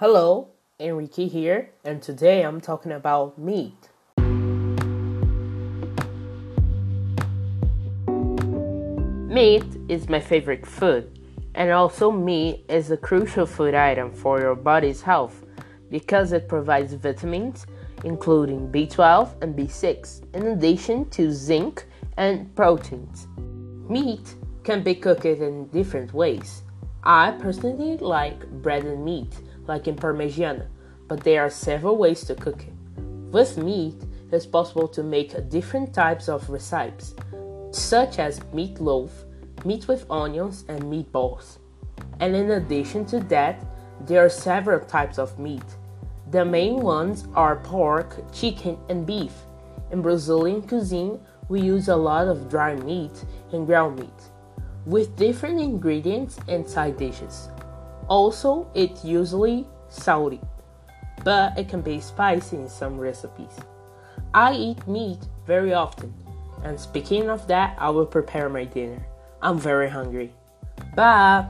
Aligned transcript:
Hello, 0.00 0.50
Enrique 0.78 1.26
here, 1.26 1.70
and 1.84 2.00
today 2.00 2.42
I'm 2.42 2.60
talking 2.60 2.92
about 2.92 3.36
meat. 3.36 3.88
Meat 9.26 9.64
is 9.88 10.08
my 10.08 10.20
favorite 10.20 10.64
food, 10.64 11.18
and 11.56 11.72
also 11.72 12.12
meat 12.12 12.64
is 12.68 12.92
a 12.92 12.96
crucial 12.96 13.44
food 13.44 13.74
item 13.74 14.12
for 14.12 14.38
your 14.38 14.54
body's 14.54 15.02
health 15.02 15.44
because 15.90 16.30
it 16.30 16.46
provides 16.48 16.94
vitamins 16.94 17.66
including 18.04 18.70
B12 18.70 19.42
and 19.42 19.52
B6 19.56 20.32
in 20.32 20.46
addition 20.46 21.10
to 21.10 21.32
zinc 21.32 21.86
and 22.16 22.54
proteins. 22.54 23.26
Meat 23.36 24.36
can 24.62 24.84
be 24.84 24.94
cooked 24.94 25.24
in 25.24 25.66
different 25.70 26.14
ways. 26.14 26.62
I 27.02 27.32
personally 27.32 27.96
like 27.96 28.48
breaded 28.62 29.00
meat 29.00 29.34
like 29.68 29.86
in 29.86 29.94
Parmigiana, 29.94 30.66
but 31.06 31.22
there 31.22 31.42
are 31.42 31.50
several 31.50 31.96
ways 31.96 32.24
to 32.24 32.34
cook 32.34 32.64
it. 32.64 32.72
With 33.30 33.58
meat, 33.58 34.02
it's 34.32 34.46
possible 34.46 34.88
to 34.88 35.02
make 35.02 35.48
different 35.48 35.94
types 35.94 36.28
of 36.28 36.48
recipes, 36.50 37.14
such 37.70 38.18
as 38.18 38.40
meatloaf, 38.52 39.10
meat 39.64 39.86
with 39.86 40.10
onions, 40.10 40.64
and 40.68 40.82
meatballs. 40.82 41.58
And 42.20 42.34
in 42.34 42.50
addition 42.52 43.04
to 43.06 43.20
that, 43.20 43.64
there 44.06 44.24
are 44.24 44.30
several 44.30 44.80
types 44.80 45.18
of 45.18 45.38
meat. 45.38 45.64
The 46.30 46.44
main 46.44 46.76
ones 46.76 47.26
are 47.34 47.56
pork, 47.56 48.16
chicken, 48.32 48.78
and 48.88 49.06
beef. 49.06 49.32
In 49.90 50.02
Brazilian 50.02 50.62
cuisine, 50.62 51.20
we 51.48 51.60
use 51.60 51.88
a 51.88 51.96
lot 51.96 52.28
of 52.28 52.50
dry 52.50 52.74
meat 52.76 53.24
and 53.52 53.66
ground 53.66 53.98
meat, 53.98 54.20
with 54.84 55.16
different 55.16 55.60
ingredients 55.60 56.38
and 56.48 56.68
side 56.68 56.96
dishes. 56.98 57.48
Also, 58.08 58.70
it's 58.74 59.04
usually 59.04 59.66
salty, 59.88 60.40
but 61.24 61.58
it 61.58 61.68
can 61.68 61.82
be 61.82 62.00
spicy 62.00 62.56
in 62.56 62.68
some 62.68 62.98
recipes. 62.98 63.56
I 64.32 64.54
eat 64.54 64.86
meat 64.88 65.18
very 65.46 65.74
often, 65.74 66.12
and 66.64 66.78
speaking 66.78 67.28
of 67.28 67.46
that, 67.48 67.76
I 67.78 67.90
will 67.90 68.06
prepare 68.06 68.48
my 68.48 68.64
dinner. 68.64 69.06
I'm 69.42 69.58
very 69.58 69.88
hungry. 69.88 70.32
Bye! 70.94 71.46